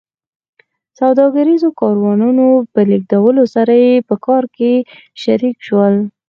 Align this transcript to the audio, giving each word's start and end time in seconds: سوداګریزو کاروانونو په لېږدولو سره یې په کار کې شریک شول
سوداګریزو 0.99 1.69
کاروانونو 1.81 2.45
په 2.71 2.79
لېږدولو 2.89 3.43
سره 3.55 3.73
یې 3.85 3.93
په 4.07 4.15
کار 4.25 4.43
کې 4.55 4.73
شریک 5.23 5.57
شول 5.67 5.93